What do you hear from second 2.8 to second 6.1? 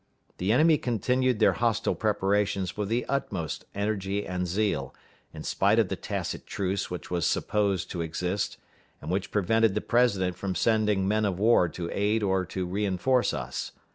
the utmost energy and zeal, in spite of the